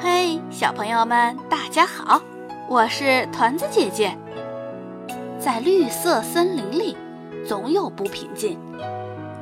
[0.00, 2.20] 嘿，小朋友们，大家好，
[2.68, 4.16] 我是团子姐姐。
[5.38, 6.96] 在绿色森林里，
[7.46, 8.58] 总有不平静。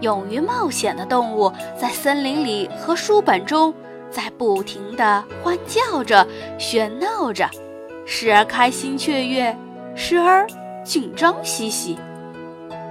[0.01, 3.73] 勇于冒险的动物在森林里和书本中，
[4.11, 6.27] 在不停地欢叫着、
[6.59, 7.49] 喧闹着，
[8.05, 9.57] 时而开心雀跃，
[9.95, 10.47] 时而
[10.85, 11.99] 紧张兮兮。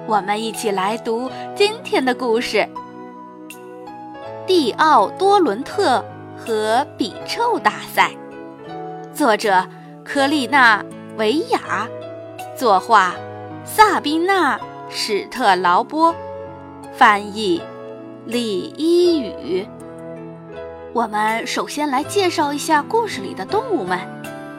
[0.07, 2.67] 我们一起来读今天的故事：
[4.45, 6.03] 蒂奥多伦特
[6.37, 8.11] 和比臭大赛。
[9.13, 9.65] 作者：
[10.03, 10.83] 科丽娜·
[11.17, 11.87] 维亚，
[12.57, 13.13] 作画：
[13.63, 14.57] 萨宾娜·
[14.89, 16.13] 史特劳波，
[16.91, 17.61] 翻译：
[18.25, 19.65] 李一宇。
[20.91, 23.97] 我们首先来介绍一下故事里的动物们。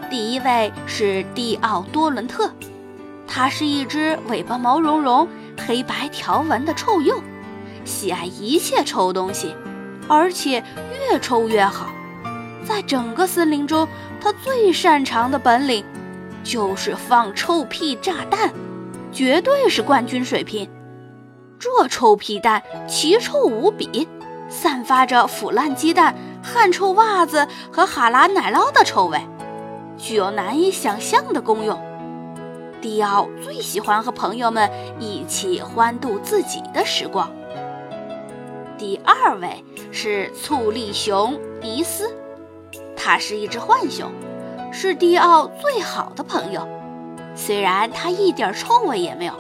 [0.09, 2.51] 第一位是蒂奥多伦特。
[3.27, 5.29] 它是一只尾巴毛茸茸、
[5.67, 7.23] 黑白条纹的臭鼬，
[7.85, 9.55] 喜爱一切臭东西，
[10.09, 10.63] 而且
[11.11, 11.91] 越臭越好。
[12.65, 13.87] 在整个森林中，
[14.21, 15.85] 他最擅长的本领
[16.43, 18.53] 就是放臭屁炸弹，
[19.13, 20.69] 绝对是冠军水平。
[21.59, 24.09] 这臭屁弹奇臭无比，
[24.49, 29.21] 散发着腐烂鸡蛋、汗臭袜子和哈拉奶酪的臭味，
[29.97, 31.81] 具有难以想象的功用。
[32.81, 37.31] 迪奥最喜欢和朋友们一起欢度自己的时光。
[38.85, 42.15] 第二位是醋栗熊尼斯，
[42.95, 44.13] 它是一只浣熊，
[44.71, 46.69] 是迪奥最好的朋友。
[47.35, 49.33] 虽然它一点臭味也没有，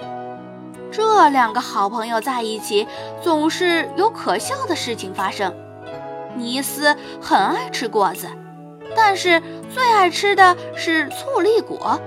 [0.90, 2.88] 这两个好朋友在一起
[3.22, 5.54] 总是有可笑的事情发生。
[6.34, 8.26] 尼斯很爱吃果子，
[8.96, 12.00] 但是最爱吃的是醋栗果。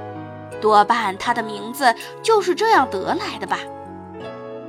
[0.60, 1.94] 多半它的名字
[2.24, 3.60] 就是这样得来的吧。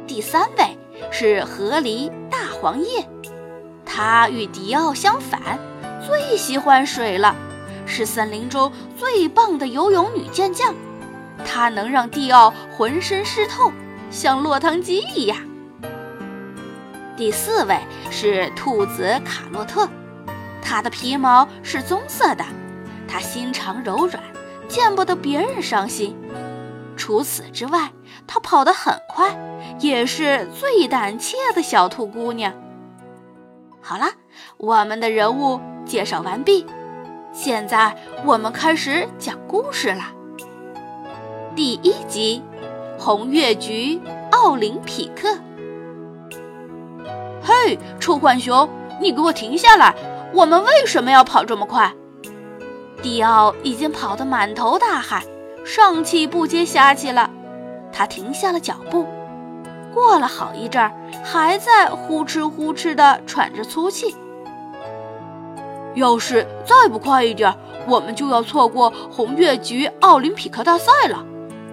[0.06, 0.77] 第三位
[1.10, 3.08] 是河狸大黄叶，
[3.84, 5.58] 它与迪奥相反，
[6.06, 7.34] 最喜欢水了，
[7.86, 10.74] 是森林中最棒的游泳女健将。
[11.46, 13.72] 它能让迪奥浑身湿透，
[14.10, 15.38] 像落汤鸡一样。
[17.16, 17.78] 第四位
[18.10, 19.88] 是兔子卡洛特，
[20.62, 22.44] 它的皮毛是棕色的，
[23.06, 24.22] 它心肠柔软。
[24.68, 26.14] 见不得别人伤心。
[26.98, 27.90] 除此之外，
[28.26, 29.34] 它跑得很快，
[29.78, 32.52] 也是最胆怯的小兔姑娘。
[33.80, 34.06] 好了，
[34.58, 36.66] 我们的人物介绍完毕，
[37.32, 40.12] 现在我们开始讲故事啦。
[41.54, 42.42] 第一集，
[42.98, 44.00] 红月菊
[44.32, 45.38] 奥林匹克。
[47.42, 48.68] 嘿，臭浣熊，
[49.00, 49.94] 你给我停下来！
[50.34, 51.90] 我们为什么要跑这么快？
[53.00, 55.22] 迪奥已经跑得满头大汗，
[55.68, 57.28] 上气不接下气了。
[57.92, 59.06] 他停下了脚步，
[59.92, 60.90] 过了好一阵儿，
[61.22, 64.16] 还在呼哧呼哧地喘着粗气。
[65.94, 67.54] 要是再不快一点，
[67.86, 71.22] 我们就要错过红月菊奥林匹克大赛了，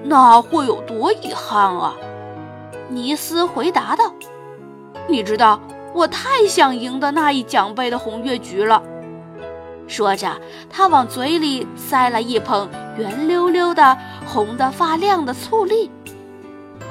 [0.03, 1.95] 那会有多遗憾啊！
[2.89, 4.11] 尼斯回答道
[5.07, 5.61] ：“你知道，
[5.93, 8.83] 我太想赢得那一奖杯的红月菊了。”
[9.87, 15.91] 说着，他往嘴里塞了一捧圆溜溜的、红得发亮的醋栗。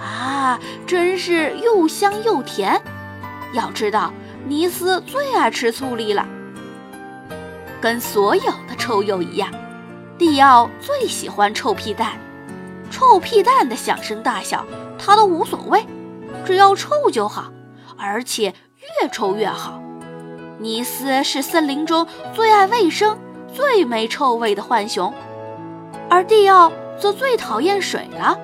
[0.00, 2.81] 啊，真是又香又甜！
[3.53, 4.12] 要知道，
[4.47, 6.27] 尼斯最爱吃醋栗了。
[7.81, 9.50] 跟所有的臭鼬一样，
[10.16, 12.12] 蒂奥最喜欢臭屁蛋。
[12.91, 14.65] 臭屁蛋的响声大小，
[14.99, 15.84] 他都无所谓，
[16.44, 17.53] 只要臭就好，
[17.99, 18.55] 而且
[19.03, 19.81] 越臭越好。
[20.59, 23.19] 尼斯是森林中最爱卫生、
[23.53, 25.12] 最没臭味的浣熊，
[26.09, 28.38] 而蒂奥则最讨厌水了。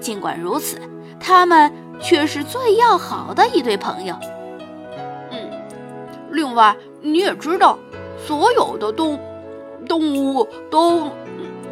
[0.00, 0.80] 尽管如此，
[1.18, 4.14] 他们却是最要好的一对朋友。
[5.30, 5.50] 嗯，
[6.30, 7.78] 另外你也知道，
[8.16, 9.18] 所有的动
[9.88, 11.10] 动物都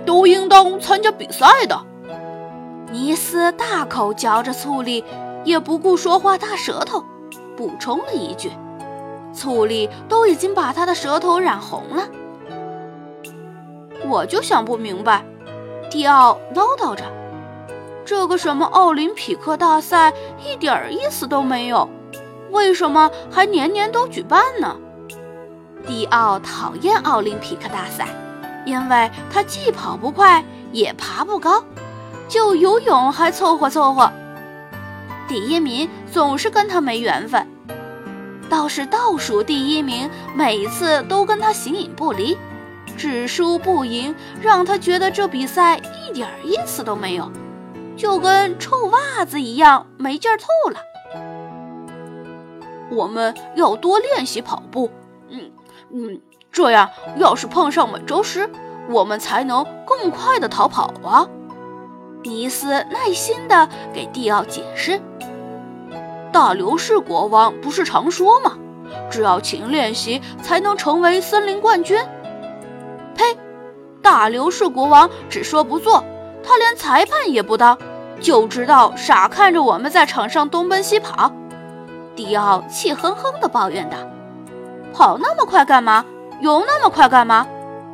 [0.04, 1.80] 都应当参加比赛的。
[2.91, 5.04] 尼斯大口嚼着醋栗，
[5.44, 7.04] 也不顾说话大舌头，
[7.56, 8.50] 补充了一句。
[9.32, 12.04] 醋栗都已经把他的舌头染红了，
[14.06, 15.24] 我就想不明白，
[15.91, 17.04] 迪奥唠叨着
[18.04, 20.12] ：“这个什么奥林匹克大赛
[20.44, 21.88] 一点意思都没有，
[22.50, 24.77] 为什么还年年都举办呢？”
[25.86, 28.09] 迪奥讨厌奥林匹克大赛，
[28.66, 31.65] 因为他既跑不快，也爬不高，
[32.28, 34.12] 就游泳还凑合凑合，
[35.26, 37.47] 第一名总是跟他没缘分。
[38.50, 42.36] 倒是倒数第一名，每次都跟他形影不离，
[42.97, 47.30] 只输不赢，让他觉得这比赛一点意思都没有，
[47.97, 50.80] 就跟臭袜子一样没劲透了。
[52.91, 54.91] 我们要多练习跑步。
[55.28, 55.52] 嗯
[55.92, 56.20] 嗯，
[56.50, 58.50] 这样要是碰上美洲狮，
[58.88, 61.28] 我们才能更快的逃跑啊。
[62.24, 65.00] 尼斯耐心地给蒂奥解释
[66.32, 68.56] ：“大流士国王不是常说吗？
[69.10, 71.98] 只要勤练习，才能成为森林冠军。”
[73.15, 73.36] 呸！
[74.03, 76.04] 大流士国王只说不做，
[76.42, 77.77] 他连裁判也不当，
[78.21, 81.32] 就知道傻看着我们在场上东奔西跑。
[82.16, 83.97] 迪奥气哼哼地抱怨道
[84.94, 86.04] ：“跑那么快干嘛？
[86.41, 87.47] 游那么快干嘛？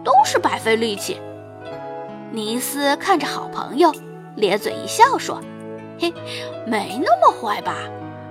[0.04, 1.20] 都是白费力气。”
[2.30, 3.92] 尼斯看着好朋友。
[4.36, 5.40] 咧嘴一笑说
[5.98, 6.12] ：“嘿，
[6.66, 7.72] 没那么坏吧？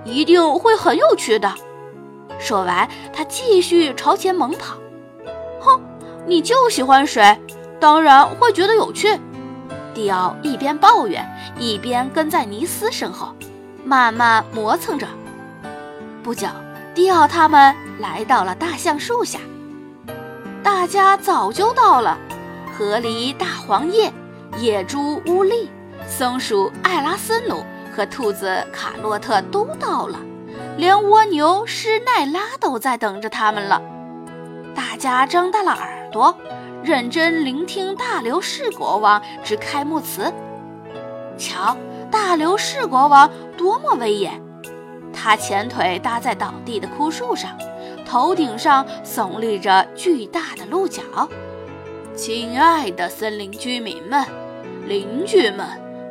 [0.06, 1.52] 一定会很有趣的。”
[2.38, 4.76] 说完，他继续朝前猛跑。
[5.60, 5.80] 哼，
[6.26, 7.38] 你就喜欢水，
[7.80, 9.18] 当然会觉得有趣。
[9.94, 11.26] 迪奥一边抱怨，
[11.58, 13.34] 一边跟在尼斯身后，
[13.84, 15.06] 慢慢磨蹭着。
[16.22, 16.46] 不久，
[16.94, 19.38] 迪奥他们来到了大橡树下。
[20.62, 22.18] 大家早就到了，
[22.76, 24.12] 河狸大黄叶、
[24.58, 25.70] 野猪乌力。
[26.06, 27.64] 松鼠艾拉斯努
[27.96, 30.18] 和兔子卡洛特都到了，
[30.76, 33.80] 连蜗牛施奈拉都在等着他们了。
[34.74, 36.36] 大家张大了耳朵，
[36.84, 40.30] 认真聆听大流士国王之开幕词。
[41.38, 41.74] 瞧，
[42.10, 44.42] 大流士国王多么威严！
[45.10, 47.50] 他前腿搭在倒地的枯树上，
[48.06, 51.02] 头顶上耸立着巨大的鹿角。
[52.14, 54.22] 亲爱的森林居民们，
[54.86, 55.66] 邻居们。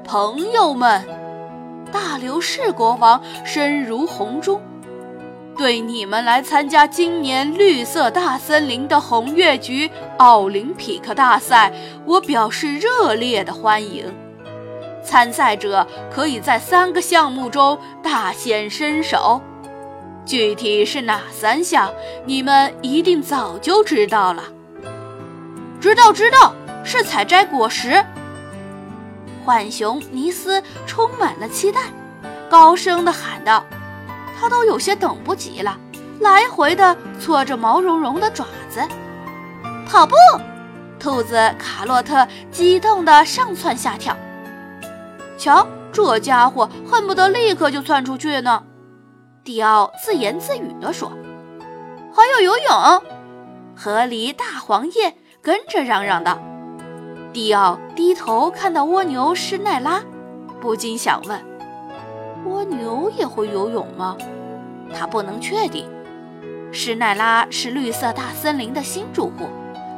[0.08, 1.04] 朋友们，
[1.96, 4.62] 大流士国王声如洪钟，
[5.58, 11.72] 对你们来参加今年绿色大森林的红月菊奥林匹克大赛，
[12.06, 14.14] 我表示热烈的欢迎。
[15.06, 19.42] 参赛者可以在三个项目中大显身手，
[20.26, 21.94] 具体是哪三项，
[22.26, 24.44] 你们一定早就知道了。
[25.80, 26.54] 知道，知道，
[26.84, 28.06] 是采摘果实。
[29.46, 31.82] 浣熊尼斯充满了期待，
[32.50, 33.64] 高声地喊道
[34.40, 35.78] ：“他都有些等不及了，
[36.20, 38.82] 来回地搓着毛茸茸的爪子。”
[39.88, 40.16] 跑步，
[41.00, 44.18] 兔子卡洛特激动地上蹿下跳。
[45.38, 48.64] 瞧，这家伙恨不得立刻就窜出去呢。
[49.44, 51.12] 迪奥自言自语地说
[52.12, 53.04] ：“还有游泳。”
[53.78, 56.40] 河狸大黄叶跟着嚷嚷道。
[57.36, 60.02] 迪奥低头看到蜗牛施奈拉，
[60.62, 61.38] 不禁想问：
[62.46, 64.16] 蜗牛也会游泳吗？
[64.98, 65.86] 他不能确定。
[66.72, 69.50] 施奈拉是绿色大森林的新住户，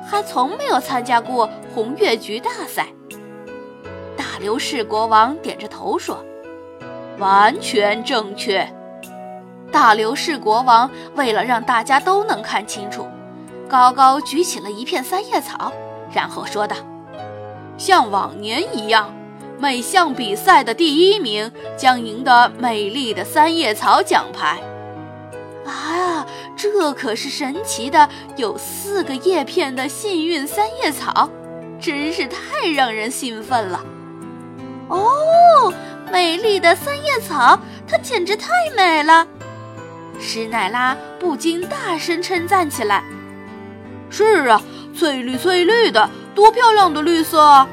[0.03, 2.87] 还从没有参加过红月菊大赛。
[4.17, 6.17] 大流士国王点着头说
[7.21, 8.67] ：“完全正确。”
[9.71, 13.05] 大流士国王为了让大家都能看清楚，
[13.69, 15.71] 高高举起了一片三叶草，
[16.11, 16.75] 然后说道。
[17.77, 19.13] 像往年一样，
[19.59, 24.59] 每项比赛的第一名将赢得美丽的三叶草奖牌。
[25.65, 26.25] 啊，
[26.55, 31.29] 这可是神奇的有四个叶片的幸运三叶草，
[31.79, 33.85] 真是太让人兴奋了！
[34.87, 35.73] 哦，
[36.11, 39.27] 美丽的三叶草，它简直太美了！
[40.19, 43.03] 施奈拉不禁大声称赞起来
[44.09, 44.61] ：“是啊，
[44.97, 47.67] 翠绿翠绿的。”多漂亮的绿色！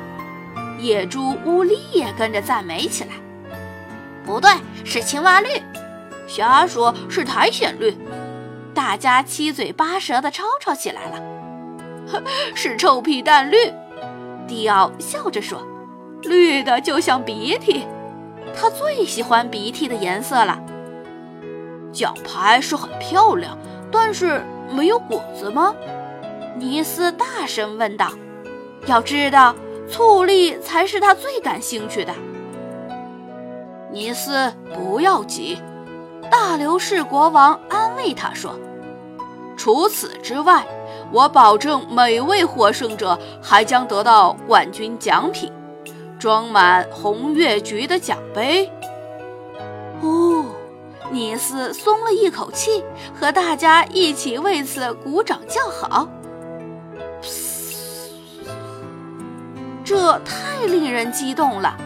[0.79, 3.11] 野猪乌力也跟着赞美起来。
[4.25, 4.51] 不对，
[4.87, 5.49] 是青蛙绿。
[6.27, 7.95] 瞎说，是苔藓绿。
[8.73, 12.23] 大家七嘴八舌地吵吵起来了。
[12.57, 13.59] 是臭屁蛋绿。
[14.49, 15.61] 迪奥笑着说
[16.25, 17.87] ：“绿的就像鼻涕，
[18.59, 20.59] 他最喜欢鼻涕的颜色了。”
[21.93, 23.59] 奖牌是很漂亮，
[23.93, 24.43] 但是
[24.73, 25.75] 没有果子吗？
[26.57, 28.09] 尼斯大声问道。
[28.87, 29.55] 要知道，
[29.91, 32.13] 醋栗才是他最感兴趣的。
[33.91, 35.59] 尼斯，不要急，
[36.31, 38.59] 大流士国王安慰他说
[39.57, 40.67] ：“除此之外，
[41.13, 45.51] 我保证每位获胜者还将得到冠军奖品——
[46.19, 48.71] 装满红月菊的奖杯。”
[50.03, 50.45] 哦，
[51.11, 52.85] 尼斯松了一口气，
[53.19, 56.07] 和大家一起为此鼓掌叫好。
[59.85, 61.77] 这太令人激动了，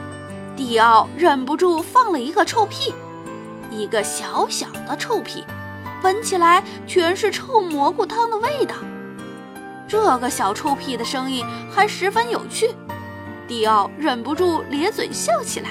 [0.57, 2.95] 迪奥忍不住放了一个臭屁，
[3.73, 5.45] 一个小小的臭屁，
[6.05, 8.77] 闻起来全是臭蘑菇汤的味道。
[9.89, 12.73] 这个小臭屁的声音还十分有趣，
[13.49, 15.71] 迪奥忍不住咧嘴笑起来，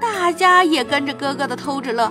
[0.00, 2.10] 大家也跟着咯咯的偷着乐。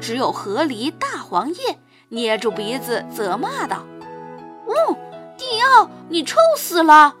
[0.00, 1.78] 只有河狸大黄叶
[2.10, 3.84] 捏住鼻子责骂道
[4.66, 4.96] ：“哦，
[5.36, 7.14] 蒂奥，你臭死了！”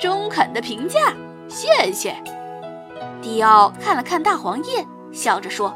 [0.00, 0.98] 中肯的评价，
[1.46, 2.16] 谢谢。
[3.20, 5.74] 迪奥看了看大黄叶，笑着说：“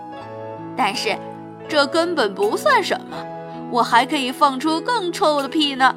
[0.75, 1.15] 但是
[1.69, 3.17] 这根本不算什么，
[3.71, 5.95] 我还可以放出更臭的屁呢。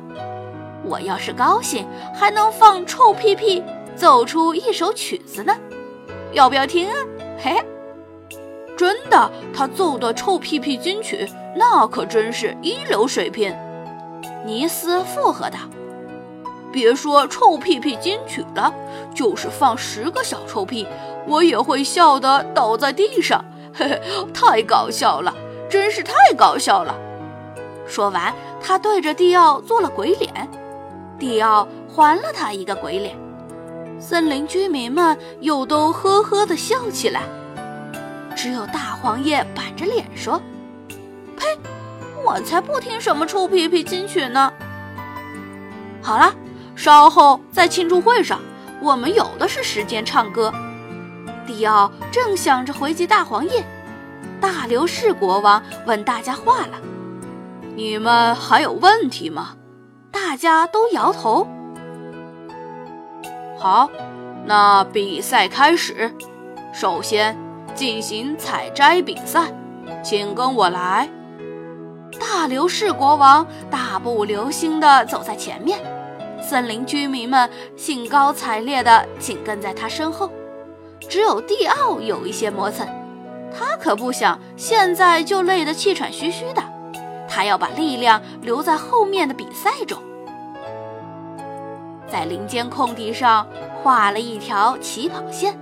[0.84, 3.63] 我要是高兴，还能放臭屁屁
[3.96, 5.55] 奏出一首曲子呢。
[6.34, 6.96] 要不要听啊？
[7.39, 7.55] 嘿。”
[8.77, 13.55] 真的，他奏的臭屁屁金曲，那可真是一流水平。
[14.46, 15.57] 尼斯附和道
[16.71, 18.74] ：“别说臭屁屁金曲了，
[19.13, 20.88] 就是放十个小臭屁，
[21.25, 23.43] 我也会笑得倒在地上。
[23.74, 24.01] 嘿嘿，
[24.33, 25.33] 太搞笑了，
[25.69, 26.95] 真是太搞笑了。”
[27.88, 30.50] 说完，他对着蒂奥做了鬼脸，
[31.17, 33.15] 蒂奥还了他一个鬼脸。
[34.00, 37.24] 森林居民们又都呵呵地笑起来。
[38.36, 40.39] 只有大黄叶板着脸说
[41.36, 41.45] ：“呸！
[42.25, 44.51] 我才不听什么臭屁屁金曲呢。”
[46.03, 46.31] 好了，
[46.77, 48.39] 稍后在庆祝会上，
[48.81, 50.53] 我们有的是时间唱歌。
[51.46, 53.65] 迪奥正想着回击大黄叶，
[54.39, 56.79] 大流士国王问大家话了
[57.75, 59.55] ：“你们还有问题吗？”
[60.12, 61.46] 大家都摇头。
[63.57, 63.89] 好，
[64.46, 66.13] 那比赛开始。
[66.72, 67.38] 首先。
[67.75, 69.53] 进行采摘比赛，
[70.03, 71.07] 请跟我来。
[72.19, 75.77] 大流士国王大步流星地走在前面，
[76.47, 80.31] 森林居民们兴高采烈地紧跟在他身后。
[81.09, 82.87] 只有蒂奥有一些磨蹭，
[83.53, 86.63] 他可不想现在就累得气喘吁吁的，
[87.27, 90.01] 他要把力量留在后面的比赛中。
[92.09, 93.45] 在林间空地上
[93.83, 95.59] 画了一条起跑线。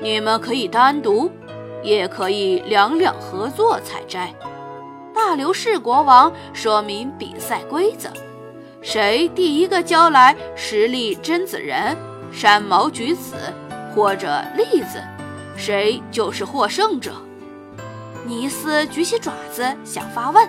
[0.00, 1.28] 你们可以单独，
[1.82, 4.32] 也可以两两合作采摘。
[5.12, 8.08] 大流士国王说明比赛规则：
[8.82, 11.94] 谁第一个交来十粒榛子仁、
[12.32, 13.36] 山毛榉子
[13.94, 15.02] 或者栗子，
[15.56, 17.12] 谁就是获胜者。
[18.24, 20.48] 尼斯举起爪子想发问，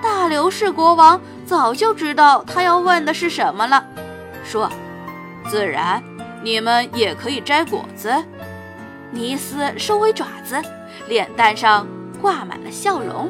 [0.00, 3.84] 大流士国王早就知道他要问的是什么了，
[4.44, 4.70] 说
[5.50, 6.02] ：“自然，
[6.42, 8.12] 你们也可以摘果子。”
[9.10, 10.62] 尼斯收回爪子，
[11.08, 11.86] 脸蛋上
[12.20, 13.28] 挂满了笑容。